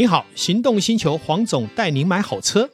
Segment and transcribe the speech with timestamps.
[0.00, 2.70] 你好，行动星球黄总带您买好车。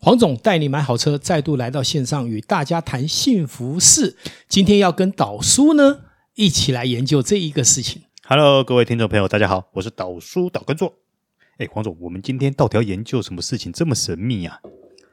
[0.00, 4.16] 黄总带你买好车，再度来到线上与大家谈幸福事。
[4.48, 6.00] 今天要跟导叔呢
[6.34, 8.02] 一起来研究这一个事情。
[8.24, 10.92] Hello，各位听众朋友，大家好，我是导叔导根座。
[11.58, 14.58] 哎，黄总，我们今天到底要研究什么事情这么神秘啊？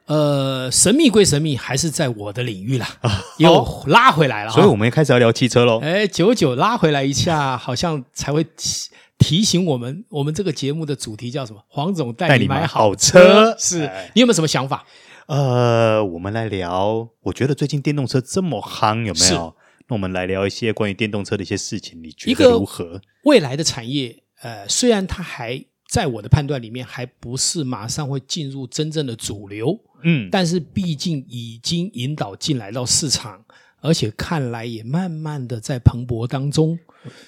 [0.06, 2.98] 呃，神秘归神秘，还是在我的领域啦，
[3.38, 5.78] 又拉回来了，所以我们开始要聊汽车喽。
[5.80, 11.62] 哎，久久拉回来一下，好像才会提提醒我们，我们这个节目的主题叫什么？
[11.68, 13.56] 黄总带你买好车，带你买好车。
[13.58, 14.84] 是你有没有什么想法？
[15.26, 19.54] 呃，我们来聊，我觉得最近电动车这么夯，有没有？
[19.86, 23.00] 那我们来聊一些关于电动车的一些事情，你觉得如何？
[23.24, 29.78] 未来的产业，呃，虽然它还在我的判断里面，还不是马上会进入真正的主流。
[30.02, 33.44] 嗯，但是毕竟已经引导进来到市场，
[33.80, 36.78] 而且看来也慢慢的在蓬勃当中，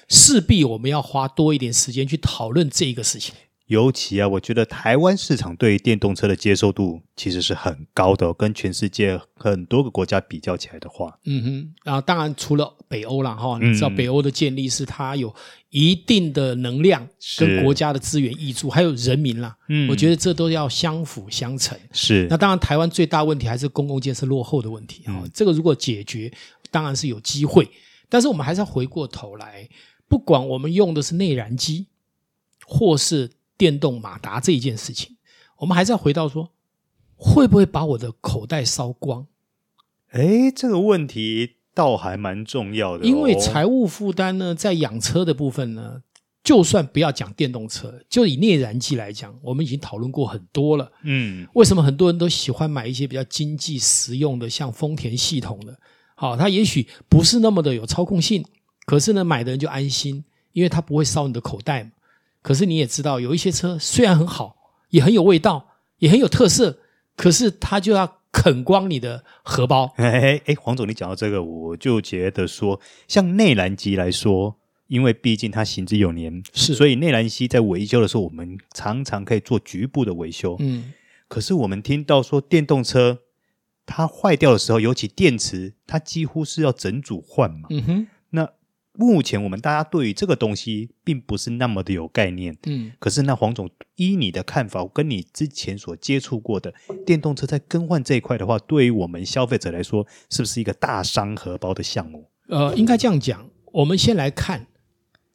[0.07, 3.33] 势必我们要花多一点时间去讨论这个事情。
[3.67, 15.33] 尤其啊，我觉得台湾市场对于电动车的接受度其实是很高的，跟全世界很多个国家比较起来的话，嗯哼，然后当然除了北欧啦哈，你知道北欧的建立是它有
[15.71, 17.07] 一定的能量
[17.39, 21.75] 跟国家的资源挹注，还有人民啦，嗯，我觉得这都要相辅相成。
[21.91, 26.31] 是，那当然台湾最大问题还是公共建设落后的问题啊，这个如果解决，
[26.69, 27.67] 当然是有机会，
[28.09, 29.67] 但是我们还是要回过头来，
[30.07, 31.87] 不管我们用的是内燃机，
[32.67, 35.15] 或是电动马达这一件事情，
[35.57, 36.51] 我们还是要回到说，
[37.15, 39.27] 会不会把我的口袋烧光？
[40.11, 43.07] 诶，这个问题倒还蛮重要的哦。
[43.07, 46.01] 因为财务负担呢，在养车的部分呢，
[46.43, 50.91] 就算不要讲电动车，就以内燃机来讲，我们已经讨论过很多了。
[51.03, 55.77] 嗯，为什么很多人都喜欢买一些比较经济实用的，像丰田系统的？
[56.15, 58.45] 好，它也许不是那么的有操控性，
[58.85, 61.91] 可是呢，买的人就安心，因为它不会烧你的口袋嘛。
[62.45, 64.55] 可是你也知道，有一些车虽然很好，
[64.91, 65.67] 也很有味道，
[65.97, 66.77] 也很有特色，
[67.17, 69.91] 可是它就要啃光你的荷包。
[69.97, 80.55] 哎哎，黄总，你讲到这个，我就觉得说，像内燃机来说，因为毕竟它行之有年，是，所以内燃机在维修的时候，我们常常可以做局部的维修。
[80.59, 80.93] 嗯，
[81.27, 83.21] 可是我们听到说电动车
[83.87, 87.69] 它坏掉的时候，尤其电池，它几乎是要整组换嘛。
[87.71, 88.14] 嗯哼，那。
[88.97, 96.73] 目前我们大家对于这个东西并不是那么的有概念，嗯，可是那黄总依你的看法，跟你之前所接触过的
[97.05, 102.29] 电动车在更换这一块的话，对于我们消费者来说，是不是一个大伤荷包的项目？
[102.47, 104.67] 呃，应该这样讲，我们先来看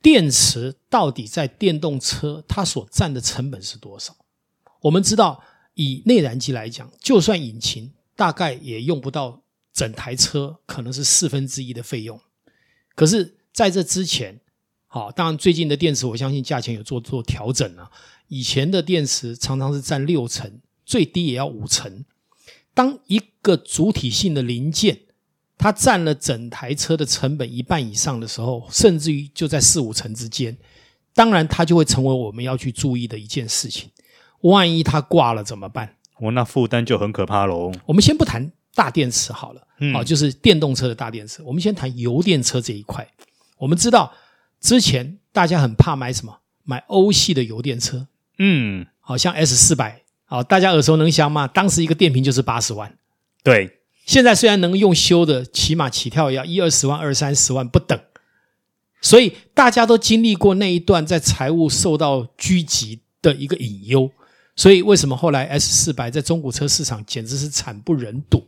[0.01, 4.17] 电池到底在电动车它所占的成本是多少？
[4.83, 5.43] 我们知道，
[5.75, 9.43] 以内燃机来讲，就算引擎大概也用不到
[9.73, 12.19] 整台车，可能是四分之一的费用，
[12.95, 13.37] 可是。
[13.53, 14.41] 在这之前，
[14.87, 17.91] 好，当然最近的电池，我相信价钱有做做调整了。
[18.29, 22.05] 以前的电池常常是占六成，最低也要五成。
[22.73, 25.01] 当一个主体性的零件，
[25.59, 30.57] 它占了整台车的成本一半以上的时候，甚至于就在四五成之间，
[31.13, 33.91] 当然它就会成为我们要去注意的一件事情。
[34.43, 35.97] 万一它挂了怎么办？
[36.21, 37.73] 我那负担就很可怕喽。
[37.85, 43.07] 我们先不谈大电池好了，嗯，好，就是电动车的大电池，我们先谈油电车这一块。
[43.61, 44.13] 我们知道，
[44.61, 46.41] 之前大家很怕买什么？
[46.65, 48.07] 买欧系的油电车，
[48.39, 51.49] 嗯，好像 S 四百，好，大家耳熟能详嘛。
[51.49, 52.97] 当时一个电瓶就是八十万，
[53.43, 53.81] 对。
[54.07, 57.99] 现在虽然能用修的，起码起跳也要一二十万、二三十万不等。
[59.01, 64.11] 所以大家都经历过那一段在财务受到狙击的一个隐忧。
[64.55, 68.47] 所以为什么后来 S 四百在中古车市场简直是惨不忍睹？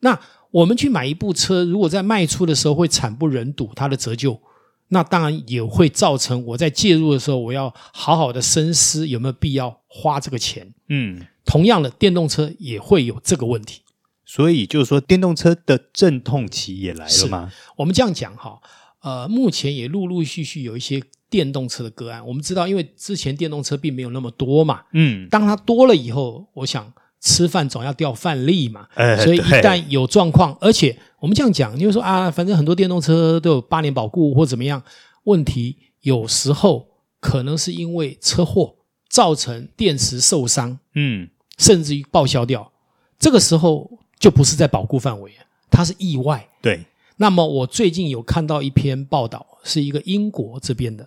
[0.00, 0.20] 那。
[0.50, 4.40] 我们去买一部车，如果在卖出的时候会惨不忍睹它的折旧，
[4.88, 10.74] 那当然也会造成我在介入的时候，我要好好的深思有没有必要花这个钱。
[10.88, 13.82] 嗯，同样的，电动车也会有这个问题。
[14.24, 17.52] 所以就是说，电动车的阵痛期也来了吗？
[17.76, 18.60] 我们这样讲哈，
[19.02, 22.26] 呃，目前也陆陆续续有一些电动车的个案。
[22.26, 26.92] 我们知道，因为之前电动车并没有那么多嘛，嗯，当它多了以后，我想。
[27.20, 28.88] 吃饭总要掉饭粒嘛，
[29.22, 34.82] 所以一旦有状况，而且我们这样讲，你就说啊，反正很多电动车都有八年保固或怎么样，
[35.24, 36.88] 问题有时候
[37.20, 38.74] 可能是因为车祸
[39.08, 41.28] 造成电池受伤，嗯，
[41.58, 42.72] 甚至于报销掉，
[43.18, 45.30] 这个时候就不是在保固范围，
[45.70, 46.48] 它是意外。
[46.62, 51.06] 对，那么我最近有看到一篇报道，是一个英国这边的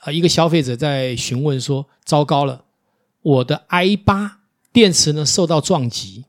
[0.00, 2.64] 啊，一个消费者在询问说：糟糕了，
[3.22, 4.40] 我的 i 八。
[4.74, 6.24] 电池呢受到撞击，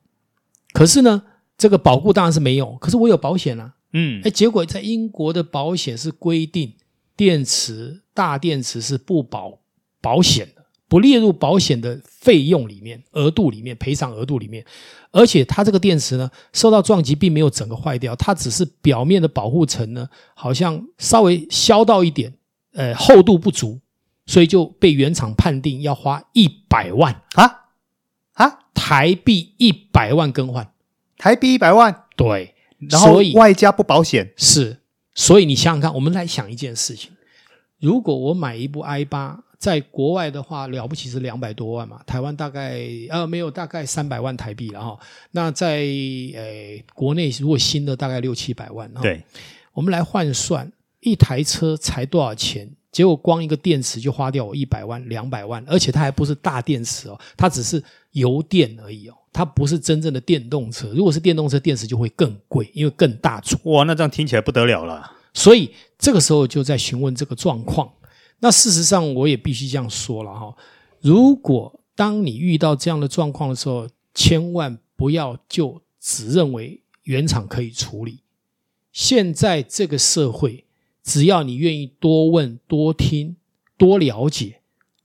[0.72, 1.24] 可是呢，
[1.58, 6.76] 这个保固当然是没有，可是我有保险啊，嗯，哎，结果在英国的保险是规定
[7.18, 9.60] 电池大电池是不保
[10.00, 14.64] 保险的，不列入保险的费用里面、额度里面、赔偿额度里面。
[15.10, 22.32] 而且它这个电池呢，受到撞击并没有整个坏掉，它只是表面的保护层呢，好像稍微削到一点，
[22.74, 23.80] 呃，厚度不足，
[24.28, 27.12] 所以就被原厂判定要花一百万。
[27.34, 27.64] 啊
[28.36, 30.72] 啊，台币一百万更换，
[31.18, 32.54] 台币一百万，对。
[32.90, 34.82] 然后外加不保险是，
[35.16, 37.10] 所以你想想看，我们来想一件事情：
[37.80, 45.00] 如果我买一部 i 八，在国外的话了不起是两百多万嘛，台湾大概呃没有大概三百万台币了哈。
[45.32, 45.86] 那在
[46.36, 49.24] 呃国内如果新的大概六七百万，对，
[49.72, 52.70] 我们来换算一台车才多少钱？
[52.96, 59.14] 结果光一个电池就花掉我一百万两百万，而且它还不是大电池哦，它只是油电而已哦。
[59.34, 63.58] 它不是真正的电动车，如果是电动车，电池就会更贵，因为更大组。
[63.64, 65.12] 哇，那这样听起来不得了了。
[65.34, 65.70] 所以
[66.00, 67.92] 这个时候就在询问这个状况。
[68.40, 70.56] 那事实上，我也必须这样说了哈。
[71.02, 78.22] 如果当你遇到这样的状况的时候，千万不要就只认为原厂可以处理。
[78.94, 80.65] 现在这个社会，
[81.06, 83.38] 只要你愿意多问、多听、
[83.78, 84.60] 多了解，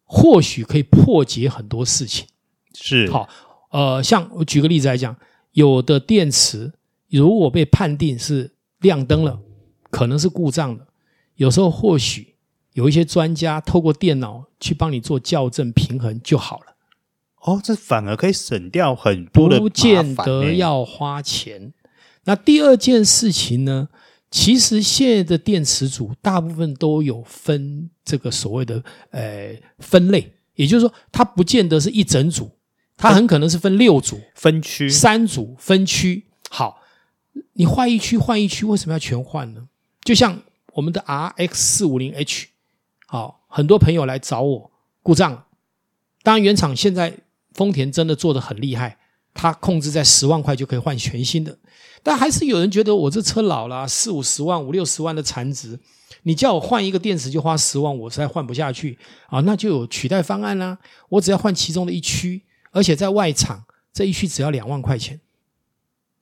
[0.05, 2.27] 或许可以破解很多事情。
[2.75, 3.29] 是好。
[3.71, 5.15] 呃，像我举个例子来讲，
[5.53, 6.73] 有的电池
[7.09, 8.51] 如果被判定是
[8.81, 9.39] 亮灯了，
[9.91, 10.89] 可能是故障的，
[11.37, 12.35] 有时候或许
[12.73, 16.75] 有一些专家透过电脑去帮你做校正平衡就好了。
[17.43, 21.73] 哦，这反而可以省掉很多不见得要花钱。
[22.25, 23.89] 那第二件事情呢，
[24.31, 32.51] 其实现在的电池组大部分都有分这个所谓的呃分类，也就是说，它不见得是一整组。
[32.97, 36.27] 它很可能是分六组分区，三组分区。
[36.51, 36.83] 好，
[37.55, 39.69] 你换一区换一区，为什么要全换呢？
[40.05, 40.43] 就像
[40.75, 42.49] 我们的 RX 四五零 H，
[43.07, 44.71] 好，很多朋友来找我
[45.03, 45.47] 故障了。
[46.23, 47.19] 当然，原厂现在
[47.55, 48.99] 丰田真的做得很厉害，
[49.35, 51.59] 它控制在十万块就可以换全新的。
[52.03, 55.79] 但还是有人觉得我这车老了，四五十万、五六十万的残值，
[56.23, 58.99] 你叫我换一个电池就花十万，我实在换不下去
[59.29, 59.41] 啊。
[59.41, 60.79] 那就有取代方案啦、啊，
[61.11, 62.43] 我只要换其中的一区。
[62.73, 65.21] 而且在外厂这一区只要两万块钱，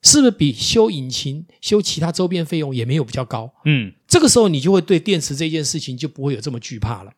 [0.01, 3.53] 是不是比修引擎、修其他周边费用也没有比较高？
[3.65, 7.13] 嗯，这个时候你就会对电池这件事情就不会有这么惧怕了，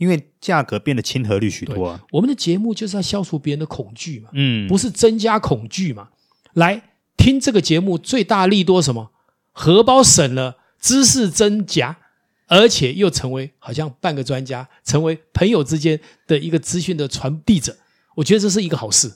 [0.00, 2.00] 因为价格变得亲和力许多啊。
[2.10, 6.08] 我们的节目就是要消除别人的恐惧嘛，嗯，不是增加恐惧嘛。
[6.54, 6.82] 来
[7.18, 9.10] 听这个节目最大利多什么？
[9.52, 11.98] 荷包省了，知识增加，
[12.46, 17.76] 而且又成为好像半个专家，成为朋友之间的一个资讯的传递者。
[18.16, 19.12] 我觉得这是一个好事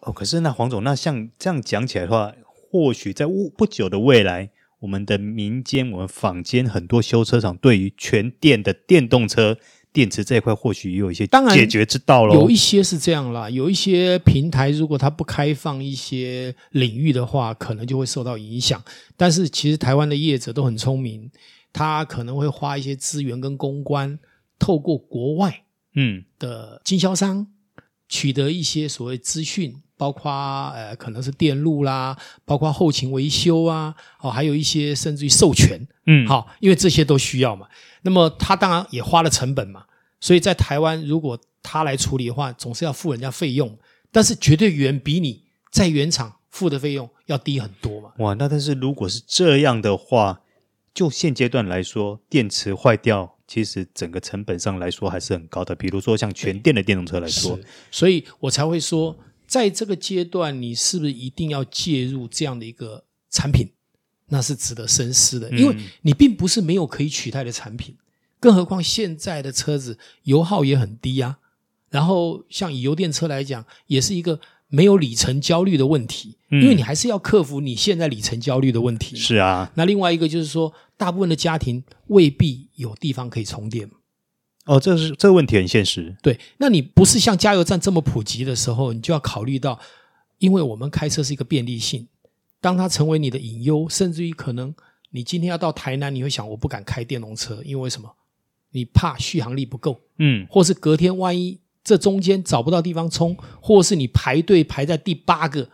[0.00, 0.12] 哦。
[0.12, 2.32] 可是那黄总，那像这样讲起来的话，
[2.72, 3.24] 或许在
[3.56, 4.50] 不久的未来，
[4.80, 9.56] 我们的民间、我们坊间很多修车厂对于全电的电动车
[9.94, 12.34] 电池这一块，或许也有一些解决之道喽。
[12.34, 18.82] 有一些是这样啦，有一些平台如果它不开放一些领域的话，可能就会受到影响。
[19.16, 21.30] 但是其实台湾的业者都很聪明，
[21.72, 24.18] 他可能会花一些资源跟公关，
[24.58, 25.62] 透过国外
[25.94, 27.46] 嗯的经销商。
[28.06, 30.30] 嗯取得一些所谓资讯，包括
[30.74, 37.66] 呃可能是电路啦，包括后勤维修啊，哦，还有一些甚至于授权，嗯，好，因为这些都需要嘛。
[38.02, 39.86] 那么他当然也花了成本嘛，
[40.20, 43.78] 所以在台湾如果他来处理的话，总是要付人家费用，
[44.12, 48.12] 但是绝对远比你在原厂付的费用要低很多嘛。
[48.18, 50.42] 哇，那但是如果是这样的话，
[50.92, 53.33] 就现阶段来说，电池坏掉。
[53.46, 57.58] 其实整个成本上来说还是很高的，比如说像全电的电动车来说，
[57.90, 59.14] 所以我才会说，
[59.46, 63.68] 在这个阶段，你是不是一定要介入这样的一个产品？
[64.28, 67.94] 那是值得深思的，因为你并不是没有可以取代的产品，
[68.40, 71.38] 更何况现在的车子油耗也很低啊。
[71.90, 79.14] 然后像以油电车来讲，也是一个没有里程焦虑的问题，因为你还是要克服你现在里程焦虑的问题。
[79.14, 80.72] 是啊，那另外一个就是说。
[80.96, 83.90] 大部分的家庭未必有地方可以充电。
[84.66, 86.16] 哦，这是这个问题很现实。
[86.22, 89.78] 对，那你不是像加油站这么普及的时候，你就要考虑到，
[90.38, 92.08] 因为我们开车是一个便利性，
[92.62, 94.74] 当它成为你的隐忧，甚至于可能
[95.10, 98.10] 你今天要到台南，你会想我不敢开电动车，因为什么？
[98.70, 105.68] 你怕续航力不够，嗯，或是隔天万一这中间找不到地方充，或是你排队排在第八个，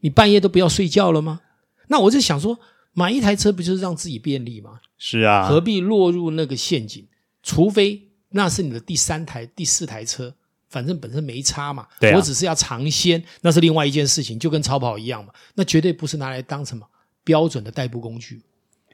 [0.00, 1.42] 你半夜都不要睡觉了吗？
[1.88, 2.58] 那我就想说。
[2.94, 4.80] 买一台车不就是让自己便利吗？
[4.98, 7.06] 是啊，何必落入那个陷阱？
[7.42, 10.34] 除非那是你的第三台、第四台车，
[10.68, 11.86] 反正本身没差嘛。
[11.98, 15.32] 对啊，我只是要尝鲜，那是另外一件事情，就跟超跑一样嘛。
[15.54, 16.86] 那绝对不是拿来当什么
[17.24, 18.42] 标准的代步工具。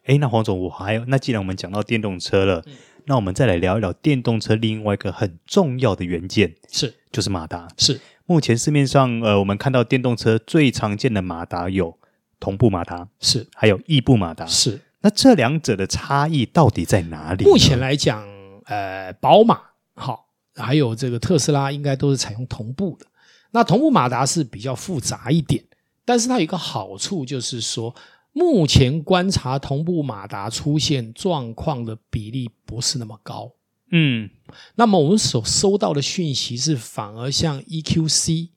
[0.04, 2.72] 哎，那黄总，我还有，那既然我们讲到电动车了，嗯、
[3.04, 7.68] 那我们再来聊一聊电动车另外一个很重要的元件，是就是马达。
[7.76, 11.98] 是目前市面上呃，我们看到电动车最常见的马达有
[12.40, 14.80] 同步马达，是还有异步马达，是。
[15.00, 17.44] 那这两者的差异到底在哪里？
[17.44, 18.26] 目前来讲，
[18.64, 19.60] 呃，宝马
[19.94, 23.06] 好，还有这个特斯拉应该都是采用同步的。
[23.50, 25.64] 那同步马达是比较复杂一点，
[26.04, 27.94] 但是它有一个好处，就是说。
[28.34, 33.50] 目前观察同步马达出现状况的比例不是那么高，
[33.90, 34.30] 嗯，
[34.76, 38.50] 那么我们所收到的讯息是，反而像 EQC，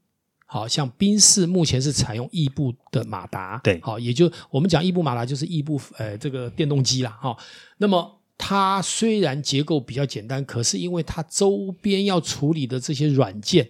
[0.54, 7.38] 好像宾士目前是采用异步的马达，对，好，也就我们讲异步马达就是异步，呃，这个电动机啦，哈，
[7.78, 13.66] 那么它虽然结构比较简单，可是因为它周边要处理的这些软件，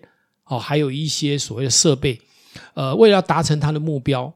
[0.45, 2.19] 哦，还有一些所谓的设备，
[2.73, 4.33] 呃，为了要达成它的目标。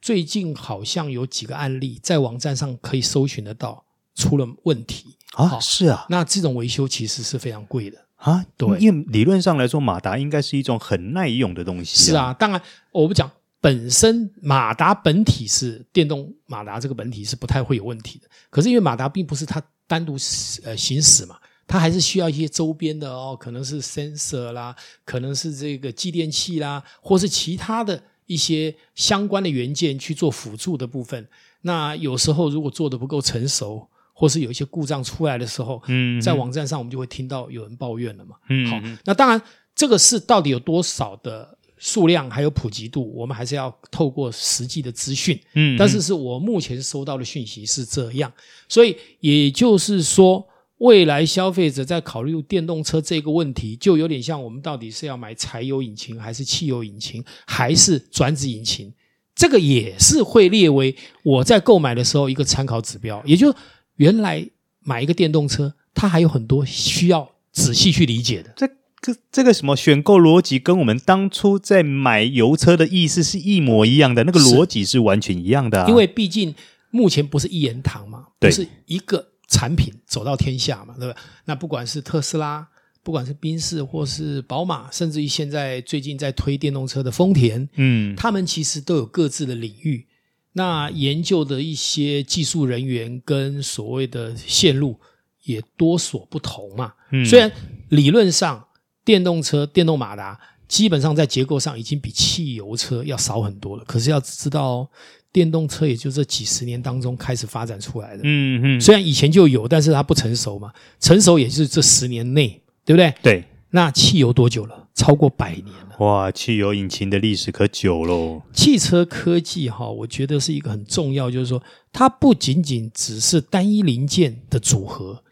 [0.00, 12.06] 最近好像有几个案例在网站上可以搜寻得到，出了问题啊，是啊，那这种维修其实是非常贵的啊，对，因为理论上来说，马达应该是一种很耐用的东西啊。
[12.06, 13.28] 是啊，当然我不讲
[13.60, 18.28] 本身马达本体是电动马达，这个本体是不太会有问题的。
[18.50, 20.16] 可是因为马达并不是它单独
[20.62, 28.00] 呃行驶嘛，它还是需要一些周边的哦，可能是 sensor 啦，可能是这个继电器啦，或是其他的。
[28.28, 31.26] 一些相关的元件去做辅助的部分，
[31.62, 38.34] 那有时候如果做的不够成熟，或是有一些故障出来的时候，嗯，在网站上我们就会听到有人抱怨了嘛。
[38.48, 39.40] 嗯，好，那当然
[39.76, 45.40] 这个是到底有多少的数量，还有普及度，我们还是要透过实际的资讯。
[45.54, 48.32] 嗯，但是是我目前收到的讯息是这样，
[48.68, 50.44] 所以也就是说。
[50.78, 58.94] 未来消费者在考虑电动车这个问题，就有点像我们到底是要买柴油引擎，还是汽油引擎，还是转子引擎？
[59.34, 60.94] 这个也是会列为
[61.24, 63.20] 我在购买的时候一个参考指标。
[63.26, 63.52] 也就
[63.98, 64.48] 原来
[64.80, 68.52] 买一个电动车，它还有很多需要仔细去理解的。
[68.56, 75.88] 这个这个什么选购逻辑，跟我们当初在买油车的意思是一模一样的，那个逻辑是完全一样的啊。
[75.88, 76.52] 因为毕竟
[76.90, 79.28] 目前不是一言堂嘛，不是一个。
[79.50, 81.18] 产品走到天下嘛，对吧？
[81.46, 82.68] 那不管是特斯拉，
[83.02, 90.06] 不管是宾士或是宝马，甚至于现在最近在推电动车的丰田，嗯，他们其实都有各自的领域。
[90.52, 94.98] 那研究的一些技术人员跟所谓的线路
[95.44, 96.92] 也多所不同嘛。
[97.12, 97.50] 嗯，虽然
[97.88, 98.66] 理论上
[99.04, 104.88] 电动车电动马达基本上在结构上已经比汽油车要少很多了，可是要知道哦。
[105.30, 113.14] 电动车也就这几十年当中开始发展出来的，嗯嗯，虽然以前就有，但是它不成熟嘛，成熟也是这十年内，对不对？
[113.22, 113.44] 对。
[113.70, 114.88] 那汽油多久了？
[114.94, 115.96] 超过百年了。
[115.98, 118.42] 哇，汽油引擎的历史可久喽。
[118.52, 125.22] 汽车科技哈，我觉得是一个很重要，就是说它不仅仅只是单一零件的组合，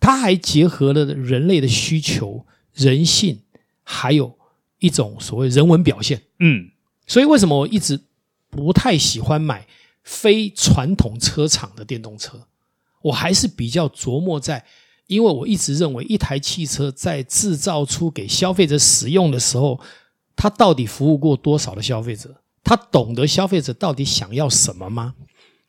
[0.00, 3.40] 它还结合了人类的需求、人性，
[3.82, 4.36] 还有
[4.80, 6.22] 一种所谓人文表现。
[6.40, 6.70] 嗯，
[7.06, 8.00] 所以为什么我一直
[8.50, 9.66] 不太喜欢买
[10.02, 12.48] 非传统车厂的电动车，
[13.02, 14.64] 我还是比较琢磨在，
[15.06, 19.78] 因为我一直认为一台汽车在制造出给消费者使用的时候，
[20.34, 22.34] 它到底服务过多少的消费者？
[22.62, 25.14] 它懂得消费者到底想要什么吗？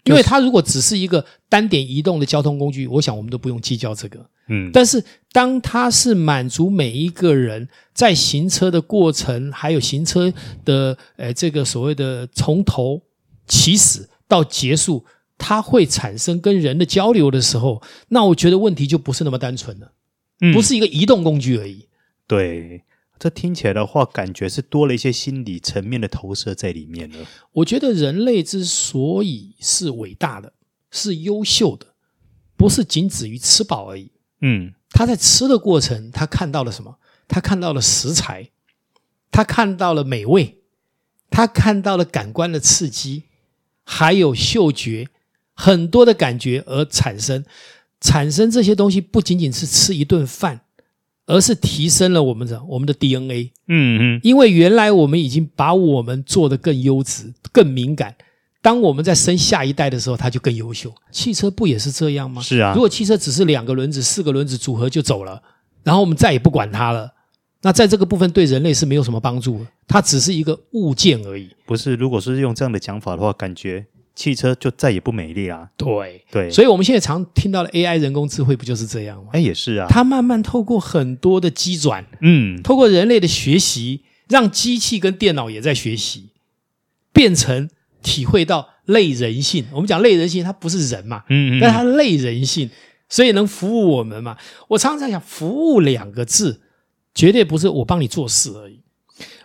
[0.05, 4.23] 因为它如果只是一个单点移动的交通工具，我想我们都不用计较这个。
[4.47, 10.31] 嗯，但是当它是满足每一个人在行车的过程，还有行车
[10.63, 13.01] 的呃这个所谓的从头
[13.47, 15.03] 起始到结束，
[15.37, 19.93] 它会产生跟人的交流的时候，那我觉得问题就不是那么单纯了，
[20.41, 21.87] 嗯，不是一个移动工具而已。
[22.27, 22.83] 对，
[23.19, 27.19] 这听起来的话，感觉是多了一些心理层面的投射在里面了。
[27.51, 30.53] 我觉得人类之所以是伟大的，
[30.89, 31.87] 是优秀的，
[32.57, 34.11] 不是仅止于吃饱而已。
[34.41, 36.97] 嗯，他在吃的过程，他看到了什么？
[37.27, 38.51] 他看到了食材，
[39.31, 40.59] 他看到了美味，
[41.29, 43.23] 他看到了感官的刺激，
[43.83, 45.07] 还有嗅觉，
[45.55, 47.43] 很多的感觉而产生，
[48.01, 50.61] 产生这些东西不仅仅是吃一顿饭，
[51.25, 53.51] 而是提升了我们的我们的 DNA。
[53.67, 58.13] 嗯嗯，因为原来我们已经把我们做得更优质、更敏感。
[58.61, 60.91] 当我们在生下一代的时候，它就更优秀。
[61.11, 62.41] 汽车不也是这样吗？
[62.41, 62.73] 是啊。
[62.73, 65.41] 如果汽车只是两个轮子、四个轮子组合就走了，
[65.83, 67.13] 然后我们再也不管它了，
[67.61, 69.67] 那在这个部分对人类是没有什么帮助的。
[69.87, 71.47] 它只是一个物件而已。
[71.67, 73.85] 不是，如果是用这样的讲法的话，感觉
[74.15, 75.69] 汽车就再也不美丽啊。
[75.75, 76.49] 对对。
[76.49, 79.29] 所以我们现在常听到的 AI 人工智慧不就是这样吗？
[79.33, 79.87] 哎，也是啊。
[79.89, 86.29] 它慢慢透过很多的机转，嗯，透过人类的学习，让机器跟电脑也在学习，
[87.11, 87.69] 变成
[88.01, 88.69] 体会到。
[88.85, 89.65] 类人性。
[89.71, 92.69] 我们讲类人性，它不是人嘛，嗯，嗯，但它类人性，
[93.09, 94.37] 所以能服务我们嘛。
[94.67, 96.61] 我常常想，服务两个字，
[97.15, 98.81] 绝对不是我帮你做事而已，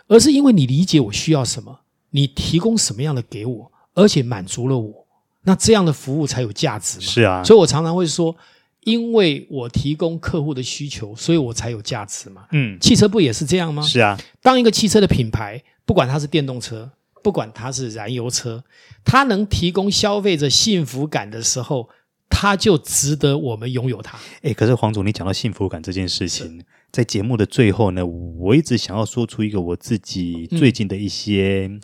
[0.05, 1.79] 而是因为你理解我需要什么，
[2.11, 5.05] 你提供什么样的给我，而且满足了我，
[5.43, 7.05] 那这样的服务才有价值嘛。
[7.05, 8.35] 是啊，所以我常常会说。
[8.83, 12.47] 因为我提供客户的需求，所以我才有价值嘛。
[12.51, 13.83] 嗯，汽车不也是这样吗？
[13.83, 16.89] 是啊，当一个汽车的品牌，不管它是电动车，
[17.21, 18.63] 不管它是燃油车，
[19.05, 21.87] 它能提供消费者幸福感的时候，
[22.27, 24.17] 它就值得我们拥有它。
[24.41, 31.67] 诶，可是黄总，你讲到幸福感这件事情，在节目的最后呢，我一直想要说出一个我自己最近的一些。
[31.69, 31.79] 嗯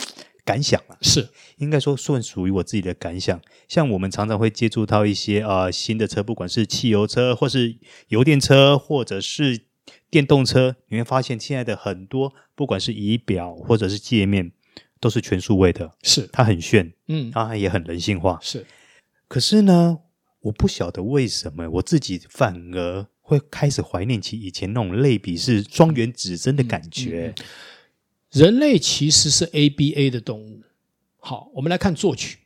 [0.47, 1.27] 感想啊，是。
[1.57, 3.41] 应该说算属于我自己的感想。
[3.67, 7.75] 像我们常常会接触到一些呃新的车，不管是汽油车，或是
[8.07, 9.59] 油电车，或者是
[10.09, 14.53] 电动车，你会发现现在的很多，不管是仪表或者是界面，
[15.01, 16.29] 都是全数位的，是。
[16.31, 18.65] 它很炫，嗯，它也很人性化，是。
[19.27, 19.99] 可是呢，
[20.43, 27.33] 我不晓得为什么我自己反而会开始怀念起以前那种类比是双元指针的感觉。
[27.35, 27.45] 嗯嗯
[28.37, 30.61] 人类其实是 ABA 的动物。
[31.17, 32.37] 好，我们来看作曲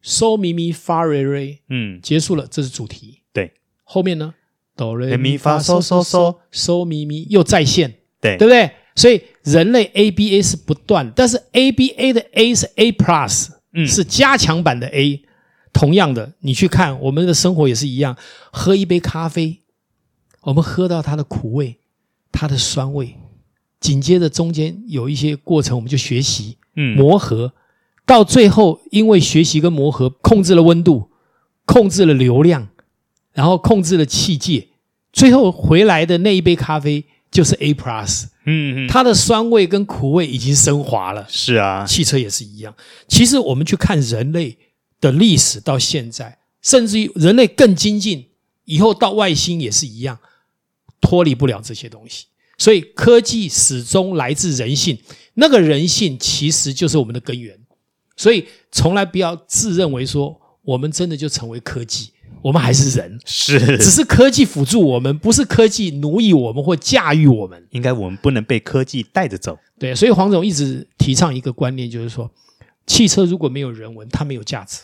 [0.00, 3.20] ，So Mi Mi Fa Re Re，嗯，结束了，这是主题。
[3.34, 3.52] 对，
[3.84, 4.34] 后面呢
[4.74, 8.70] ，Do Re Mi Fa So So So So Mi Mi 又再现，对，对不对？
[8.96, 15.22] 所以人类 ABA 是不断，但是 ABA 的 A 是 A Plus，嗯，是加强版的 A。
[15.74, 18.16] 同样的，你去看我们的生活也是一样，
[18.50, 19.60] 喝一杯咖啡，
[20.40, 21.78] 我们喝到它的苦味，
[22.32, 23.14] 它的酸味。
[23.80, 27.52] 紧接着中间有一些过程，我们就学习，嗯，磨合，
[28.04, 31.10] 到最后因为学习跟磨合，控制了温度，
[31.64, 32.68] 控制了流量，
[33.32, 34.68] 然后控制了气界，
[35.12, 41.26] 最后回来的那一杯咖啡就是 A Plus，嗯嗯，它的酸味跟苦味已经升华了。
[41.28, 42.74] 是啊，汽车也是一样。
[43.06, 44.56] 其实我们去看人类
[45.00, 48.26] 的历史到现在，甚至于人类更精进，
[48.64, 50.18] 以后到外星也是一样，
[51.00, 52.26] 脱离不了这些东西。
[52.58, 54.98] 所以科技始终来自人性，
[55.34, 57.56] 那个人性其实就是我们的根源。
[58.16, 62.10] 所以从来不要自认为说我们真的就成为科技，
[62.42, 67.64] 我们还是人，是只是科技辅助我们，不是科技奴役我们或驾驭我们。
[67.70, 69.56] 应该我们不能被科技带着走。
[69.78, 72.28] 对，所以黄总一直提倡一个观念，就是说，
[72.88, 74.80] 汽车如果没有人文，它没有价值。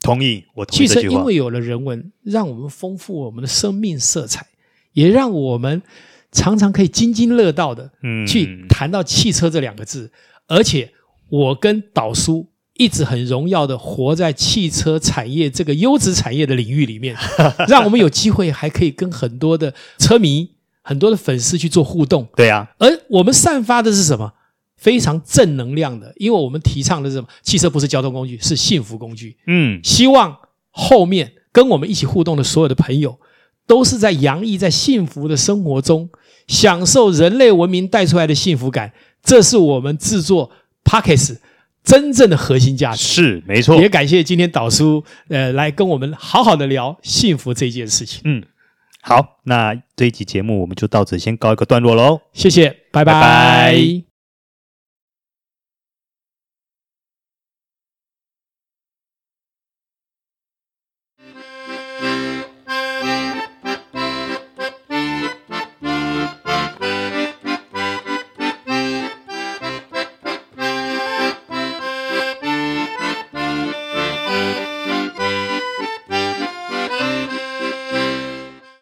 [0.00, 0.86] 同意，我同意。
[0.86, 4.46] 汽车因为有了人文，让我们丰富我们的生命色彩，
[4.92, 5.82] 也让我们。
[6.32, 10.10] 常常可以津津乐道的，嗯，去谈到汽车这两个字，
[10.46, 10.92] 而且
[11.28, 17.16] 我跟导叔一直很荣耀的活在汽车产业这个优质产业的领域里面，
[17.66, 20.48] 让我们有机会还可以跟很多的车迷、
[20.82, 22.28] 很多的粉丝去做互动。
[22.36, 24.32] 对啊，而我们散发的是什么？
[24.76, 27.28] 非常正能量的，因为我们提倡的是什么？
[27.42, 29.36] 汽车不是交通工具，是幸福工具。
[29.46, 30.38] 嗯，希望
[30.70, 33.18] 后面跟我们一起互动的所有的朋友。
[33.66, 36.10] 都是在洋溢在幸福的生活中，
[36.50, 40.50] 享受人类文明带出来的幸福感，这是我们制作
[40.82, 41.38] Pocket
[41.84, 43.04] 真正的核心价值。
[43.04, 43.80] 是，没错。
[43.80, 48.20] 也感谢今天导叔，呃，来跟我们好好的聊幸福这件事情。
[48.24, 48.42] 嗯，
[49.00, 52.20] 好，那这一集节目我们就到此先告一个段落喽。
[52.32, 53.12] 谢谢，拜拜。
[53.12, 54.09] 拜拜。